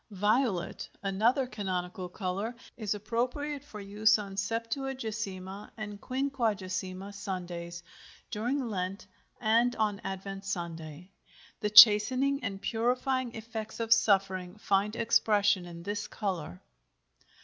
VIOLET, 0.09 0.89
another 1.03 1.45
canonical 1.45 2.09
color, 2.09 2.55
is 2.75 2.95
appropriate 2.95 3.63
for 3.63 3.79
use 3.79 4.17
on 4.17 4.35
Septuagesima 4.35 5.69
and 5.77 6.01
Quinquagesima 6.01 7.13
Sundays, 7.13 7.83
during 8.31 8.67
Lent, 8.67 9.05
and 9.39 9.75
on 9.75 10.01
Advent 10.03 10.43
Sunday. 10.43 11.11
The 11.59 11.69
chastening 11.69 12.43
and 12.43 12.59
purifying 12.59 13.35
effects 13.35 13.79
of 13.79 13.93
suffering 13.93 14.55
find 14.57 14.95
expression 14.95 15.67
in 15.67 15.83
this 15.83 16.07
color. 16.07 16.63